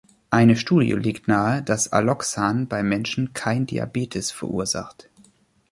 Eine 0.31 0.55
Studie 0.55 0.93
legt 0.93 1.27
nahe, 1.27 1.61
dass 1.61 1.89
Alloxan 1.89 2.67
bei 2.67 2.81
Menschen 2.81 3.33
kein 3.35 3.67
Diabetes 3.67 4.31
verursacht. 4.31 5.11